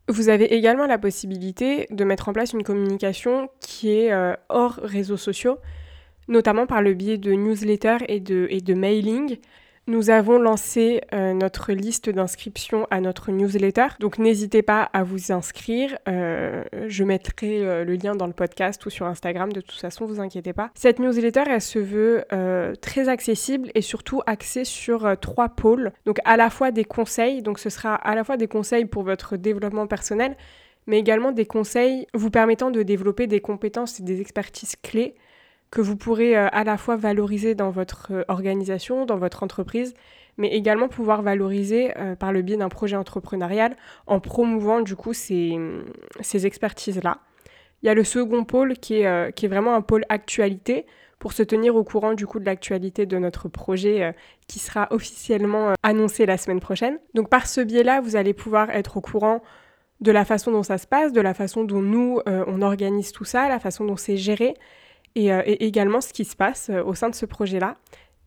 Vous 0.10 0.28
avez 0.28 0.54
également 0.54 0.86
la 0.86 0.98
possibilité 0.98 1.88
de 1.90 2.04
mettre 2.04 2.28
en 2.28 2.34
place 2.34 2.52
une 2.52 2.64
communication 2.64 3.50
qui 3.62 3.92
est 3.92 4.12
euh, 4.12 4.34
hors 4.50 4.74
réseaux 4.84 5.16
sociaux, 5.16 5.58
notamment 6.28 6.68
par 6.68 6.82
le 6.82 6.94
biais 6.94 7.18
de 7.18 7.32
newsletters 7.32 8.04
et 8.10 8.20
de, 8.20 8.48
et 8.50 8.60
de 8.60 8.74
mailing. 8.74 9.38
Nous 9.86 10.10
avons 10.10 10.40
lancé 10.40 11.02
euh, 11.14 11.34
notre 11.34 11.74
liste 11.74 12.10
d'inscription 12.10 12.88
à 12.90 13.02
notre 13.02 13.32
newsletter, 13.32 13.88
donc 14.00 14.18
n'hésitez 14.18 14.62
pas 14.62 14.84
à 14.94 15.04
vous 15.04 15.34
inscrire. 15.34 15.98
Euh, 16.08 16.64
je 16.88 17.04
mettrai 17.04 17.66
euh, 17.66 17.84
le 17.84 17.96
lien 17.96 18.16
dans 18.16 18.28
le 18.28 18.32
podcast 18.32 18.86
ou 18.86 18.90
sur 18.90 19.06
Instagram, 19.08 19.52
de 19.52 19.60
toute 19.60 19.78
façon, 19.78 20.06
vous 20.06 20.22
inquiétez 20.22 20.54
pas. 20.54 20.72
Cette 20.74 21.00
newsletter, 21.00 21.44
elle 21.50 21.60
se 21.60 21.80
veut 21.80 22.24
très 22.80 23.10
accessible 23.10 23.72
et 23.76 23.82
surtout 23.82 24.22
axée 24.26 24.64
sur 24.64 25.18
trois 25.20 25.50
pôles. 25.50 25.92
Donc 26.06 26.20
à 26.24 26.38
la 26.38 26.50
fois 26.50 26.72
des 26.72 26.86
conseils, 26.86 27.42
donc 27.42 27.60
ce 27.60 27.70
sera 27.70 27.96
à 27.96 28.16
la 28.16 28.24
fois 28.24 28.38
des 28.38 28.48
conseils 28.48 28.86
pour 28.86 29.04
votre 29.04 29.36
développement 29.36 29.88
personnel, 29.88 30.38
mais 30.88 30.98
également 30.98 31.34
des 31.34 31.46
conseils 31.46 32.08
vous 32.14 32.30
permettant 32.30 32.72
de 32.72 32.84
développer 32.84 33.28
des 33.28 33.42
compétences 33.42 34.00
et 34.00 34.04
des 34.04 34.22
expertises 34.22 34.78
clés 34.82 35.16
que 35.74 35.82
vous 35.82 35.96
pourrez 35.96 36.38
euh, 36.38 36.48
à 36.52 36.64
la 36.64 36.78
fois 36.78 36.96
valoriser 36.98 37.56
dans 37.56 37.72
votre 37.72 38.10
euh, 38.12 38.24
organisation, 38.28 39.08
dans 39.08 39.18
votre 39.18 39.42
entreprise, 39.42 39.96
mais 40.38 40.50
également 40.50 40.88
pouvoir 40.88 41.24
valoriser 41.24 41.98
euh, 41.98 42.16
par 42.16 42.32
le 42.32 42.44
biais 42.44 42.58
d'un 42.58 42.70
projet 42.70 42.96
entrepreneurial 42.96 43.76
en 44.06 44.20
promouvant 44.20 44.82
du 44.82 44.96
coup 44.96 45.14
ces, 45.14 45.58
ces 46.22 46.46
expertises-là. 46.46 47.18
Il 47.82 47.88
y 47.88 47.90
a 47.90 47.96
le 47.96 48.04
second 48.04 48.44
pôle 48.44 48.78
qui 48.78 49.02
est, 49.02 49.36
qui 49.36 49.46
est 49.46 49.50
vraiment 49.50 49.74
un 49.74 49.82
pôle 49.82 50.06
actualité 50.10 50.86
pour 51.18 51.34
se 51.34 51.42
tenir 51.42 51.76
au 51.76 51.84
courant 51.84 52.14
du 52.14 52.28
coup 52.28 52.40
de 52.40 52.46
l'actualité 52.46 53.06
de 53.08 53.18
notre 53.18 53.50
projet 53.50 54.16
qui 54.48 54.60
sera 54.60 54.88
officiellement 54.92 55.74
annoncé 55.84 56.26
la 56.26 56.38
semaine 56.38 56.62
prochaine. 56.62 56.98
Donc 57.14 57.30
par 57.30 57.46
ce 57.46 57.60
biais-là, 57.60 58.00
vous 58.00 58.16
allez 58.16 58.34
pouvoir 58.34 58.70
être 58.70 58.96
au 58.96 59.02
courant 59.02 59.42
de 60.00 60.12
la 60.14 60.24
façon 60.24 60.52
dont 60.52 60.64
ça 60.64 60.78
se 60.78 60.88
passe, 60.88 61.12
de 61.12 61.20
la 61.20 61.34
façon 61.34 61.66
dont 61.66 61.82
nous, 61.82 62.22
on 62.26 62.62
organise 62.62 63.12
tout 63.12 63.26
ça, 63.26 63.50
la 63.50 63.60
façon 63.60 63.84
dont 63.84 63.98
c'est 63.98 64.16
géré, 64.16 64.54
euh, 65.18 65.42
et, 65.46 65.66
également 65.66 66.02
ce 66.02 66.14
qui 66.14 66.26
se 66.26 66.36
passe 66.36 66.70
euh, 66.70 66.84
au 66.84 66.94
sein 66.94 67.10
de 67.10 67.16
ce 67.16 67.26
projet-là. 67.26 67.76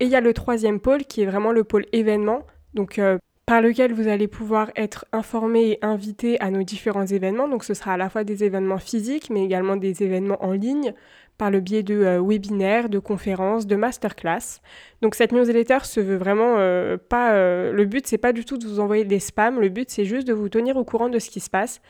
Et 0.00 0.04
il 0.04 0.10
y 0.10 0.16
a 0.16 0.20
le 0.20 0.32
troisième 0.34 0.80
pôle 0.80 1.04
qui 1.04 1.22
est 1.22 1.26
vraiment 1.26 1.52
le 1.52 1.64
pôle 1.64 1.86
événement, 1.92 2.42
donc 2.74 3.00
par 3.46 3.62
lequel 3.62 3.92
vous 3.92 4.08
allez 4.08 4.26
pouvoir 4.26 4.72
être 4.74 5.06
informé 5.12 5.70
et 5.70 5.78
invité 5.80 6.38
à 6.40 6.50
nos 6.50 6.64
différents 6.64 7.06
événements. 7.06 7.48
Donc 7.48 7.62
ce 7.62 7.74
sera 7.74 7.92
à 7.92 7.96
la 7.96 8.10
fois 8.10 8.24
des 8.24 8.42
événements 8.42 8.78
physiques, 8.78 9.30
mais 9.30 9.44
également 9.44 9.76
des 9.76 10.02
événements 10.02 10.44
en 10.44 10.50
ligne 10.50 10.92
par 11.38 11.52
le 11.52 11.60
biais 11.60 11.84
de 11.84 11.94
euh, 11.94 12.20
webinaires, 12.20 12.88
de 12.88 12.98
conférences, 12.98 13.66
de 13.68 13.76
masterclass. 13.76 14.60
Donc 15.00 15.14
cette 15.14 15.30
newsletter 15.30 15.78
se 15.84 16.00
veut 16.00 16.16
vraiment 16.16 16.56
euh, 16.58 16.96
pas. 16.96 17.34
Euh, 17.34 17.72
le 17.72 17.84
but 17.84 18.06
c'est 18.08 18.18
pas 18.18 18.32
du 18.32 18.44
tout 18.44 18.58
de 18.58 18.66
vous 18.66 18.80
envoyer 18.80 19.04
des 19.04 19.20
spams. 19.20 19.60
Le 19.60 19.68
but 19.68 19.90
c'est 19.90 20.04
juste 20.04 20.26
de 20.26 20.32
vous 20.32 20.48
tenir 20.48 20.76
au 20.76 20.84
courant 20.84 21.08
de 21.08 21.20
ce 21.20 21.30
qui 21.30 21.38
se 21.38 21.50
passe, 21.50 21.80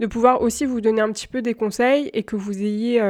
de 0.00 0.06
pouvoir 0.06 0.42
aussi 0.42 0.66
vous 0.66 0.82
donner 0.82 1.00
un 1.00 1.12
petit 1.12 1.28
peu 1.28 1.40
des 1.40 1.54
conseils 1.54 2.10
et 2.12 2.24
que 2.24 2.36
vous 2.36 2.58
ayez 2.58 3.00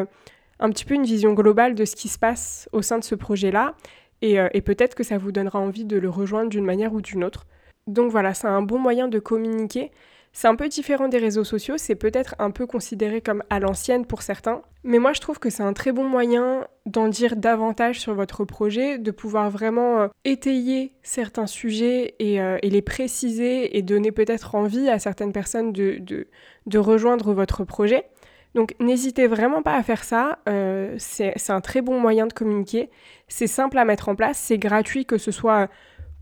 un 0.61 0.71
petit 0.71 0.85
peu 0.85 0.95
une 0.95 1.05
vision 1.05 1.33
globale 1.35 1.75
de 1.75 1.85
ce 1.85 1.97
qui 1.97 2.09
se 2.09 2.19
passe 2.19 2.69
au 2.73 2.83
sein 2.83 2.99
de 2.99 3.05
ce 3.05 3.15
projet-là. 3.15 3.75
et 4.23 4.63
peut-être 4.63 4.95
que 4.95 5.05
ça 5.05 5.19
vous 5.19 5.33
donnera 5.33 5.59
envie 5.59 5.85
de 5.85 5.99
le 5.99 6.09
rejoindre 6.09 6.51
d'une 6.51 6.65
manière 6.65 6.93
ou 6.93 7.01
d'une 7.01 7.25
autre. 7.25 7.47
Donc 7.87 8.11
voilà, 8.11 8.35
c'est 8.35 8.49
un 8.49 8.63
bon 8.63 8.79
moyen 8.79 9.09
de 9.09 9.19
communiquer. 9.19 9.93
C'est 10.39 10.49
un 10.49 10.55
peu 10.55 10.69
différent 10.69 11.09
des 11.09 11.17
réseaux 11.17 11.45
sociaux, 11.45 11.77
c'est 11.79 11.95
peut-être 11.95 12.35
un 12.39 12.51
peu 12.51 12.67
considéré 12.67 13.23
comme 13.23 13.43
à 13.49 13.59
l'ancienne 13.59 14.05
pour 14.05 14.21
certains, 14.21 14.61
mais 14.85 14.99
moi 14.99 15.15
je 15.15 15.21
trouve 15.23 15.39
que 15.39 15.49
c'est 15.49 15.63
un 15.63 15.73
très 15.73 15.93
bon 15.93 16.05
moyen 16.05 16.67
d'en 16.85 17.09
dire 17.09 17.37
davantage 17.37 18.01
sur 18.01 18.13
votre 18.13 18.45
projet, 18.45 18.99
de 18.99 19.11
pouvoir 19.11 19.49
vraiment 19.49 20.01
euh, 20.01 20.09
étayer 20.27 20.93
certains 21.03 21.47
sujets 21.47 22.17
euh, 22.21 22.59
et, 22.63 22.69
les 22.69 22.83
préciser 22.83 23.79
et 23.79 23.81
donner 23.81 24.13
peut-être 24.13 24.55
envie 24.55 24.91
à 24.91 24.99
certaines 24.99 25.33
personnes 25.33 25.73
de, 25.73 26.29
rejoindre 26.77 27.33
votre 27.33 27.65
projet. 27.65 28.05
Donc 28.57 28.75
n'hésitez 28.81 29.27
vraiment 29.27 29.61
pas 29.61 29.75
à 29.75 29.83
faire 29.83 30.03
ça, 30.03 30.39
euh, 30.49 30.95
c'est 30.97 31.51
un 31.51 31.61
très 31.61 31.83
bon 31.83 32.01
moyen 32.01 32.27
de 32.27 32.33
communiquer, 32.33 32.89
c'est 33.29 33.47
simple 33.47 33.77
à 33.77 33.85
mettre 33.85 34.09
en 34.09 34.15
place, 34.15 34.39
c'est 34.39 34.57
gratuit 34.57 35.05
que 35.05 35.19
ce 35.19 35.31
soit 35.31 35.69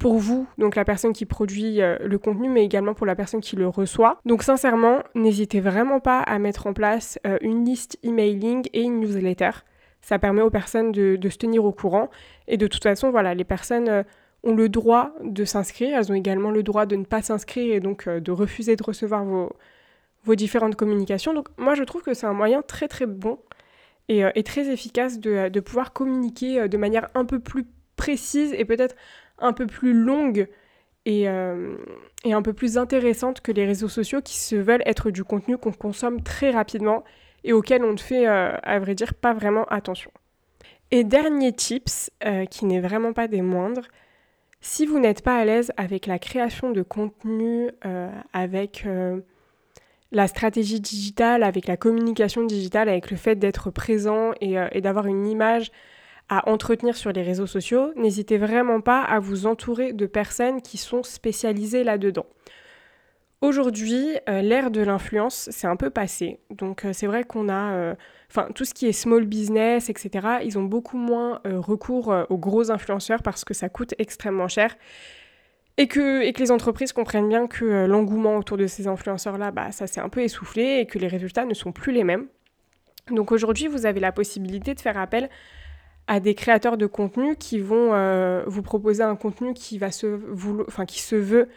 pour 0.01 0.19
vous, 0.19 0.45
donc 0.59 0.75
la 0.75 0.85
personne 0.85 1.13
qui 1.13 1.27
produit 1.27 1.81
euh, 1.81 1.97
le 2.05 2.19
contenu, 2.19 2.49
mais 2.49 2.65
également 2.65 2.93
pour 2.93 3.07
la 3.07 3.15
personne 3.15 3.41
qui 3.41 3.55
le 3.55 3.69
reçoit. 3.69 4.19
Donc 4.27 4.43
sincèrement, 4.43 5.05
n'hésitez 5.15 5.61
vraiment 5.61 6.01
pas 6.01 6.19
à 6.23 6.41
mettre 6.41 6.67
en 6.67 6.73
place 6.73 7.21
euh, 7.25 7.39
une 7.41 7.65
liste 7.65 8.01
emailing 8.03 8.69
et 8.73 8.83
une 8.83 8.99
newsletter. 8.99 9.53
Ça 10.01 10.19
permet 10.19 10.43
aux 10.43 10.51
personnes 10.51 10.91
de, 10.91 11.29
se 11.31 11.39
tenir 11.39 11.65
au 11.65 11.71
courant. 11.71 12.11
Et 12.49 12.57
de 12.57 12.67
toute 12.67 12.83
façon, 12.83 13.13
voilà, 13.13 13.35
les 13.35 13.45
personnes 13.45 14.05
ont 14.43 14.55
le 14.55 14.69
droit 14.69 15.13
de 15.23 15.45
s'inscrire. 15.47 15.97
Elles 15.97 16.13
ont 16.13 16.15
également 16.15 16.51
le 16.51 16.63
droit 16.63 16.85
de 16.85 16.97
ne 16.97 17.05
pas 17.05 17.23
s'inscrire 17.23 17.75
et 17.75 17.81
donc 17.81 18.07
de 18.07 18.33
refuser 18.33 18.77
de 18.77 18.83
recevoir 18.83 19.25
vos, 19.25 19.51
vos 20.25 20.35
différentes 20.35 20.77
communications. 20.77 21.35
Donc 21.35 21.49
moi, 21.59 21.75
je 21.75 21.85
trouve 21.85 22.03
que 22.03 22.15
c'est 22.15 22.27
un 22.27 22.33
moyen 22.33 22.63
très 22.63 22.89
très 22.89 23.07
bon 23.07 23.39
et, 24.09 24.23
et 24.35 24.43
très 24.43 24.69
efficace 24.69 25.19
de, 25.19 25.49
de 25.49 25.61
pouvoir 25.61 25.93
communiquer 25.93 26.69
de 26.69 26.77
manière 26.77 27.09
un 27.15 27.25
peu 27.25 27.39
plus 27.39 27.67
précise 27.97 28.53
et 28.53 28.65
peut-être 28.65 28.97
un 29.39 29.53
peu 29.53 29.67
plus 29.67 29.93
longue 29.93 30.49
euh, 31.07 31.77
et, 32.25 32.33
un 32.33 32.41
peu 32.41 32.55
plus 32.55 32.79
intéressante 32.79 33.41
que 33.43 33.53
les 33.53 33.67
réseaux 33.67 33.89
sociaux 33.89 34.23
qui 34.23 34.39
se 34.39 34.57
veulent 34.57 34.83
être 34.87 35.11
du 35.11 35.23
contenu 35.23 35.59
qu'on 35.59 35.73
consomme 35.73 36.23
très 36.23 36.51
rapidement 36.51 37.05
et 37.45 37.53
auquel 37.53 37.85
on 37.85 37.93
ne 37.93 37.99
fait, 37.99 38.27
euh, 38.27 38.57
à 38.63 38.79
vrai 38.79 38.95
dire, 38.95 39.13
pas 39.15 39.35
vraiment 39.35 39.65
attention. 39.67 40.11
Et 40.91 41.05
dernier 41.05 41.53
tips, 41.53 42.11
euh, 42.25 42.47
qui 42.47 42.65
n'est 42.65 42.81
vraiment 42.81 43.13
pas 43.13 43.29
des 43.29 43.43
moindres, 43.43 43.87
si 44.63 44.87
vous 44.87 44.99
n'êtes 44.99 45.23
pas 45.23 45.37
à 45.37 45.45
l'aise 45.45 45.73
avec 45.77 46.07
la 46.07 46.19
création 46.19 46.71
de 46.71 46.81
contenu, 46.81 47.69
avec 48.33 48.87
la 50.15 50.29
stratégie 50.29 50.81
digitale, 50.81 51.43
avec 51.43 51.67
la 51.67 51.77
communication 51.77 52.45
digitale, 52.45 52.89
avec 52.89 53.11
le 53.11 53.17
fait 53.17 53.37
d'être 53.37 53.71
présent 53.71 54.33
et 54.41 54.81
d'avoir 54.81 55.07
une 55.07 55.27
image 55.27 55.71
à 56.29 56.49
entretenir 56.49 56.97
sur 56.97 57.13
les 57.13 57.23
réseaux 57.23 57.47
sociaux, 57.47 57.93
n'hésitez 57.97 58.39
vraiment 58.39 58.81
pas 58.81 59.03
à 59.03 59.19
vous 59.19 59.47
entourer 59.47 59.93
de 59.93 60.07
personnes 60.07 60.63
qui 60.63 60.79
sont 60.79 61.03
spécialisées 61.03 61.85
là-dedans. 61.85 62.27
Aujourd'hui, 63.45 64.17
euh, 64.27 64.41
l'ère 64.41 64.71
de 64.71 64.81
l'influence, 64.81 65.51
c'est 65.53 65.67
un 65.67 65.77
peu 65.77 65.91
passé. 65.91 66.39
Donc 66.49 66.87
euh, 66.87 66.95
c'est 66.95 67.07
vrai 67.07 67.25
qu'on 67.25 67.51
a, 67.51 67.75
euh, 67.75 67.95
enfin 68.31 68.49
tout 68.55 68.65
ce 68.65 68.73
qui 68.73 68.87
est 68.87 68.93
small 68.93 69.27
business, 69.27 69.91
etc. 69.91 70.39
Ils 70.45 70.59
ont 70.59 70.63
beaucoup 70.63 70.97
moins 70.97 71.43
recours 71.45 72.15
aux 72.31 72.39
gros 72.39 72.71
influenceurs 72.71 73.23
parce 73.23 73.45
que 73.45 73.53
ça 73.53 73.69
coûte 73.69 73.93
extrêmement 73.99 74.49
cher. 74.49 74.75
Et 75.77 75.89
que, 75.89 76.39
les 76.39 76.51
entreprises 76.53 76.93
comprennent 76.93 77.29
bien 77.29 77.47
que 77.47 77.87
l'engouement 77.87 78.37
autour 78.37 78.57
de 78.57 78.67
ces 78.67 78.87
influenceurs-là, 78.87 79.51
bah, 79.51 79.73
ça 79.73 79.87
s'est 79.87 80.01
un 80.01 80.09
peu 80.09 80.21
essoufflé 80.21 80.79
et 80.79 80.87
que 80.87 80.99
les 80.99 81.09
résultats 81.09 81.45
ne 81.45 81.55
sont 81.55 81.73
plus 81.73 81.93
les 81.93 82.05
mêmes. 82.05 82.27
Donc 83.11 83.33
aujourd'hui, 83.33 83.67
vous 83.67 83.85
avez 83.85 84.01
la 84.01 84.13
possibilité 84.13 84.75
de 84.75 84.81
faire 84.81 84.97
appel 84.97 85.29
à 86.07 86.21
des 86.21 86.35
créateurs 86.35 86.77
de 86.77 86.87
contenu 86.87 87.37
qui 87.37 87.59
vont 87.59 87.91
euh, 87.93 88.45
vous 88.47 88.63
proposer 88.63 89.03
un 89.03 89.17
contenu 89.17 89.55
qui, 89.55 89.79
va 89.79 89.91
se, 89.91 90.21
enfin, 90.69 90.87
qui 90.87 91.01
se 91.01 91.17
veut 91.17 91.49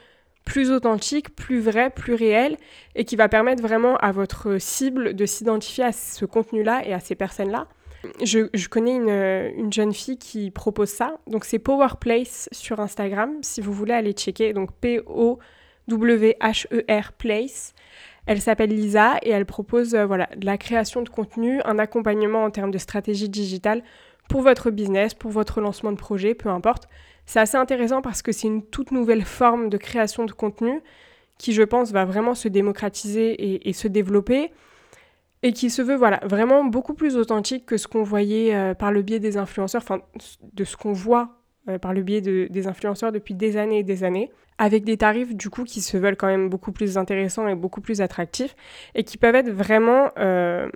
plus 0.46 0.72
authentique, 0.72 1.36
plus 1.36 1.60
vrai, 1.60 1.90
plus 1.90 2.14
réel, 2.14 2.58
et 2.96 3.04
qui 3.04 3.18
va 3.18 3.28
permettre 3.28 3.62
vraiment 3.62 3.98
à 3.98 4.14
votre 4.14 4.58
cible 4.60 5.14
de 5.14 5.26
s'identifier 5.26 5.84
à 5.84 5.92
ce 5.92 6.26
contenu-là 6.26 6.88
et 6.88 6.94
à 6.94 7.00
ces 7.02 7.16
personnes-là. 7.16 7.68
Je, 8.24 8.68
connais 8.68 8.96
une, 8.96 9.10
une, 9.10 9.72
jeune 9.74 9.94
fille 9.94 10.18
qui 10.18 10.52
propose 10.52 10.90
ça, 10.90 11.18
donc 11.28 11.46
c'est 11.46 11.60
Powerplace 11.60 12.50
sur 12.52 12.80
Instagram, 12.80 13.38
si 13.42 13.62
vous 13.62 13.74
voulez 13.74 13.94
aller 13.94 14.14
checker, 14.14 14.54
donc 14.54 14.72
P-O-W-H-E-R 14.82 15.42
Place. 17.14 17.74
Elle 18.28 18.42
s'appelle 18.42 18.70
Lisa 18.70 19.18
et 19.24 19.30
elle 19.30 19.46
propose 19.46 19.96
euh, 19.96 20.06
voilà, 20.06 20.28
de 20.36 20.46
la 20.46 20.58
création 20.58 21.02
de 21.02 21.10
contenu, 21.10 21.62
un 21.64 21.80
accompagnement 21.80 22.44
en 22.44 22.52
termes 22.52 22.72
de 22.72 22.78
stratégie 22.78 23.30
digitale 23.30 23.84
pour 24.28 24.42
votre 24.42 24.70
business, 24.70 25.14
pour 25.14 25.32
votre 25.32 25.62
lancement 25.62 25.94
de 25.94 25.98
projet, 25.98 26.36
peu 26.36 26.50
importe. 26.50 26.90
C'est 27.26 27.40
assez 27.40 27.58
intéressant 27.58 28.02
parce 28.02 28.22
que 28.22 28.34
c'est 28.34 28.48
une 28.48 28.64
toute 28.64 28.92
nouvelle 28.92 29.24
forme 29.24 29.70
de 29.70 29.78
création 29.78 30.26
de 30.26 30.32
contenu 30.34 30.82
qui, 31.38 31.54
je 31.54 31.64
pense, 31.64 31.92
va 31.92 32.04
vraiment 32.04 32.36
se 32.36 32.48
démocratiser 32.48 33.68
et, 33.68 33.74
se 33.74 33.88
développer 33.88 34.52
et 35.48 35.54
qui 35.54 35.70
se 35.70 35.82
veut 35.82 35.96
voilà, 35.96 36.20
vraiment 36.24 36.66
beaucoup 36.66 36.94
plus 36.94 37.16
authentique 37.16 37.66
que 37.66 37.78
ce 37.78 37.88
qu'on 37.88 38.04
voyait 38.04 38.54
euh, 38.54 38.74
par 38.74 38.92
le 38.92 39.02
biais 39.02 39.20
des 39.20 39.38
influenceurs, 39.38 39.82
enfin 39.82 40.02
de 40.52 40.64
ce 40.66 40.76
qu'on 40.76 40.92
voit 40.92 41.38
euh, 41.70 41.80
par 41.80 41.94
le 41.94 42.02
biais 42.02 42.20
de, 42.20 42.48
des 42.50 42.68
influenceurs 42.68 43.14
depuis 43.14 43.34
des 43.34 43.56
années 43.56 43.80
et 43.80 43.84
des 43.84 44.04
années, 44.04 44.30
avec 44.58 44.84
des 44.84 44.98
tarifs 44.98 45.34
du 45.34 45.50
coup 45.50 45.64
qui 45.64 45.80
se 45.80 45.96
veulent 45.96 46.18
quand 46.18 46.28
même 46.28 46.50
beaucoup 46.50 46.74
plus 46.74 46.98
intéressants 46.98 47.48
et 47.48 47.56
beaucoup 47.56 47.80
plus 47.80 48.02
attractifs, 48.02 48.58
et 48.94 49.06
qui 49.06 49.18
peuvent 49.18 49.36
être 49.36 49.50
vraiment, 49.50 50.10
euh, 50.20 50.68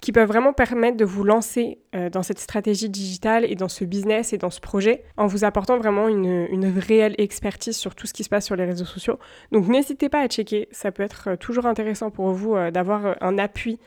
qui 0.00 0.12
peuvent 0.12 0.28
vraiment 0.28 0.52
permettre 0.52 0.96
de 0.96 1.04
vous 1.04 1.24
lancer 1.24 1.80
dans 2.12 2.22
cette 2.22 2.38
stratégie 2.38 2.88
digitale 2.88 3.44
et 3.44 3.56
dans 3.56 3.68
ce 3.68 3.84
business 3.84 4.32
et 4.32 4.38
dans 4.38 4.50
ce 4.50 4.60
projet, 4.60 5.02
en 5.16 5.26
vous 5.26 5.44
apportant 5.44 5.76
vraiment 5.76 6.08
une, 6.08 6.46
une 6.50 6.66
réelle 6.78 7.16
expertise 7.18 7.76
sur 7.76 7.96
tout 7.96 8.06
ce 8.06 8.12
qui 8.12 8.22
se 8.22 8.28
passe 8.28 8.46
sur 8.46 8.54
les 8.54 8.64
réseaux 8.64 8.84
sociaux. 8.84 9.18
Donc 9.50 9.66
n'hésitez 9.66 10.08
pas 10.08 10.20
à 10.20 10.28
checker, 10.28 10.68
ça 10.70 10.92
peut 10.92 11.02
être 11.02 11.34
toujours 11.36 11.66
intéressant 11.66 12.10
pour 12.10 12.30
vous 12.30 12.54
d'avoir 12.70 13.16
un 13.20 13.38
appui 13.38 13.80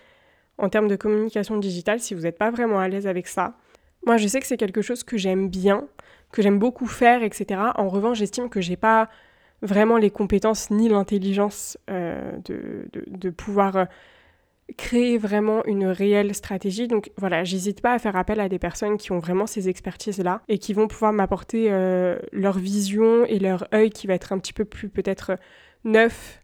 en 0.57 0.69
termes 0.69 0.87
de 0.87 0.95
communication 0.95 1.57
digitale 1.57 1.99
si 1.99 2.13
vous 2.13 2.21
n'êtes 2.21 2.37
pas 2.37 2.51
vraiment 2.51 2.79
à 2.79 2.87
l'aise 2.87 3.07
avec 3.07 3.27
ça. 3.27 3.57
Moi, 4.05 4.17
je 4.17 4.27
sais 4.27 4.39
que 4.39 4.47
c'est 4.47 4.57
quelque 4.57 4.81
chose 4.81 5.03
que 5.03 5.17
j'aime 5.17 5.49
bien, 5.49 5.85
que 6.31 6.41
j'aime 6.41 6.59
beaucoup 6.59 6.87
faire, 6.87 7.23
etc. 7.23 7.61
En 7.75 7.89
revanche, 7.89 8.19
j'estime 8.19 8.49
que 8.49 8.61
j'ai 8.61 8.77
pas 8.77 9.09
vraiment 9.61 9.97
les 9.97 10.11
compétences 10.11 10.69
ni 10.69 10.87
l'intelligence 10.89 11.77
euh, 11.89 12.37
de, 12.45 12.87
de, 12.93 13.29
pouvoir 13.29 13.75
euh, 13.75 13.85
créer 14.77 15.17
vraiment 15.17 15.63
une 15.65 15.87
réelle 15.87 16.33
stratégie. 16.35 16.87
Donc 16.87 17.11
voilà, 17.17 17.43
j'hésite 17.43 17.81
pas 17.81 17.93
à 17.93 17.99
faire 17.99 18.15
appel 18.15 18.39
à 18.39 18.49
des 18.49 18.59
personnes 18.59 18.97
qui 18.97 19.11
ont 19.11 19.19
vraiment 19.19 19.47
ces 19.47 19.69
expertises-là 19.69 20.41
et 20.47 20.57
qui 20.57 20.73
vont 20.73 20.87
pouvoir 20.87 21.13
m'apporter 21.13 21.67
euh, 21.69 22.19
leur 22.31 22.59
vision 22.59 23.25
et 23.25 23.39
leur 23.39 23.67
œil 23.73 23.89
qui 23.89 24.07
va 24.07 24.13
être 24.13 24.31
un 24.31 24.39
petit 24.39 24.53
peu 24.53 24.65
plus 24.65 24.89
peut-être 24.89 25.37
neuf 25.83 26.41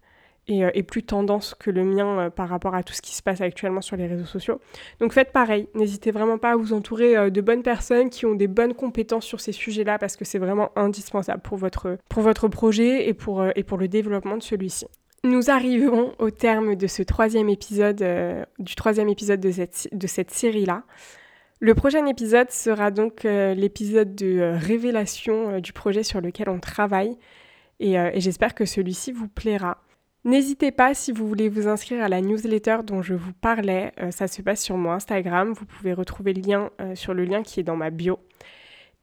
euh, 0.49 0.71
et, 0.73 0.83
plus 0.83 1.03
tendance 1.03 1.55
que 1.55 1.71
le 1.71 1.85
mien 1.85 2.19
euh, 2.19 2.29
par 2.29 2.49
rapport 2.49 2.75
à 2.75 2.83
tout 2.83 2.93
ce 2.93 3.01
qui 3.01 3.15
se 3.15 3.23
passe 3.23 3.39
actuellement 3.39 3.79
sur 3.79 3.95
les 3.95 4.07
réseaux 4.07 4.25
sociaux. 4.25 4.59
Donc 4.99 5.13
faites 5.13 5.31
pareil, 5.31 5.69
n'hésitez 5.73 6.11
vraiment 6.11 6.37
pas 6.37 6.51
à 6.51 6.55
vous 6.57 6.73
entourer 6.73 7.15
euh, 7.15 7.29
de 7.29 7.39
bonnes 7.39 7.63
personnes 7.63 8.09
qui 8.09 8.25
ont 8.25 8.35
des 8.35 8.47
bonnes 8.47 8.73
compétences 8.73 9.25
sur 9.25 9.39
ces 9.39 9.53
sujets-là 9.53 9.97
parce 9.99 10.17
que 10.17 10.25
c'est 10.25 10.39
vraiment 10.39 10.71
indispensable 10.75 11.41
pour 11.41 11.57
votre, 11.57 11.97
pour 12.09 12.23
votre 12.23 12.49
projet 12.49 13.07
et 13.07 13.13
pour, 13.13 13.45
et 13.55 13.63
pour 13.63 13.77
le 13.77 13.87
développement 13.87 14.35
de 14.35 14.43
celui-ci. 14.43 14.85
Nous 15.23 15.49
arrivons 15.49 16.13
au 16.19 16.29
terme 16.29 16.75
de 16.75 16.87
ce 16.87 17.03
troisième 17.03 17.47
épisode, 17.47 18.05
du 18.59 18.75
troisième 18.75 19.07
épisode 19.07 19.39
de 19.39 19.51
cette, 19.51 19.87
de 19.93 20.07
cette 20.07 20.31
série-là. 20.31 20.83
Le 21.61 21.73
prochain 21.73 22.05
épisode 22.05 22.51
sera 22.51 22.91
donc 22.91 23.23
l'épisode 23.23 24.13
de 24.13 24.51
révélation 24.53 25.61
du 25.61 25.71
projet 25.71 26.03
sur 26.03 26.19
lequel 26.19 26.49
on 26.49 26.59
travaille 26.59 27.17
et 27.79 27.95
j'espère 28.17 28.53
que 28.53 28.65
celui-ci 28.65 29.13
vous 29.13 29.29
plaira. 29.29 29.77
N'hésitez 30.25 30.71
pas 30.71 30.93
si 30.93 31.11
vous 31.11 31.27
voulez 31.27 31.49
vous 31.49 31.67
inscrire 31.67 32.01
à 32.01 32.07
la 32.07 32.21
newsletter 32.21 32.77
dont 32.85 33.01
je 33.01 33.13
vous 33.13 33.33
parlais, 33.33 33.91
euh, 34.01 34.09
ça 34.11 34.29
se 34.29 34.41
passe 34.41 34.61
sur 34.61 34.77
mon 34.77 34.91
Instagram, 34.91 35.51
vous 35.51 35.65
pouvez 35.65 35.91
retrouver 35.91 36.33
le 36.33 36.41
lien 36.41 36.69
euh, 36.79 36.95
sur 36.95 37.13
le 37.13 37.25
lien 37.25 37.43
qui 37.43 37.59
est 37.59 37.63
dans 37.63 37.75
ma 37.75 37.89
bio. 37.89 38.19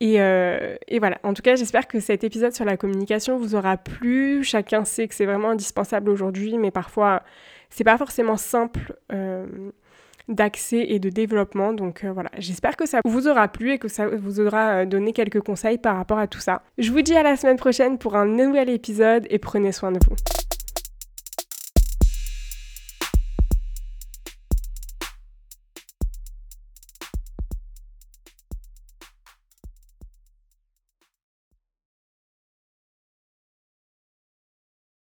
Euh, 0.02 0.76
et, 0.88 0.98
voilà, 0.98 1.18
en 1.22 1.34
tout 1.34 1.42
cas 1.42 1.56
j'espère 1.56 1.86
que 1.86 2.00
cet 2.00 2.24
épisode 2.24 2.54
sur 2.54 2.64
la 2.64 2.78
communication 2.78 3.36
vous 3.36 3.54
aura 3.54 3.76
plu. 3.76 4.42
Chacun 4.42 4.86
sait 4.86 5.08
que 5.08 5.14
c'est 5.14 5.26
vraiment 5.26 5.50
indispensable 5.50 6.08
aujourd'hui, 6.08 6.56
mais 6.56 6.70
parfois 6.70 7.22
c'est 7.68 7.84
pas 7.84 7.98
forcément 7.98 8.38
simple 8.38 8.94
d'accès 10.26 10.86
et 10.88 11.00
de 11.00 11.10
développement. 11.10 11.74
Donc 11.74 12.02
voilà, 12.06 12.30
j'espère 12.38 12.78
que 12.78 12.86
ça 12.86 13.00
vous 13.04 13.28
aura 13.28 13.48
plu 13.48 13.72
et 13.72 13.78
que 13.78 13.88
ça 13.88 14.06
vous 14.08 14.40
aura 14.40 14.86
donné 14.86 15.12
quelques 15.12 15.40
conseils 15.40 15.76
par 15.76 15.96
rapport 15.96 16.18
à 16.18 16.26
tout 16.26 16.40
ça. 16.40 16.62
Je 16.78 16.90
vous 16.90 17.02
dis 17.02 17.14
à 17.14 17.22
la 17.22 17.36
semaine 17.36 17.58
prochaine 17.58 17.98
pour 17.98 18.16
un 18.16 18.24
nouvel 18.24 18.70
épisode 18.70 19.26
et 19.28 19.38
prenez 19.38 19.72
soin 19.72 19.92
de 19.92 19.98
vous. 20.08 20.16